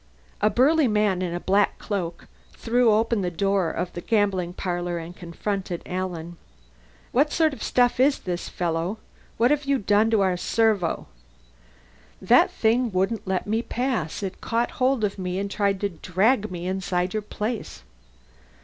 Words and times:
A 0.41 0.49
burly 0.49 0.87
man 0.87 1.21
in 1.21 1.31
a 1.35 1.39
black 1.39 1.77
cloak 1.77 2.27
threw 2.53 2.91
open 2.91 3.21
the 3.21 3.29
door 3.29 3.69
of 3.69 3.93
the 3.93 4.01
gambling 4.01 4.51
parlor 4.51 4.97
and 4.97 5.15
confronted 5.15 5.83
Alan. 5.85 6.37
"What 7.11 7.31
sort 7.31 7.53
of 7.53 7.61
stuff 7.61 7.99
is 7.99 8.17
this, 8.17 8.49
fellow? 8.49 8.97
What 9.37 9.51
have 9.51 9.65
you 9.65 9.77
done 9.77 10.09
to 10.09 10.21
our 10.21 10.37
servo?" 10.37 11.05
"That 12.19 12.49
thing 12.49 12.91
wouldn't 12.91 13.27
let 13.27 13.45
me 13.45 13.61
pass. 13.61 14.23
It 14.23 14.41
caught 14.41 14.71
hold 14.81 15.03
of 15.03 15.19
me 15.19 15.37
and 15.37 15.51
tried 15.51 15.79
to 15.81 15.89
drag 15.89 16.49
me 16.49 16.65
inside 16.65 17.13
your 17.13 17.21
place." 17.21 17.83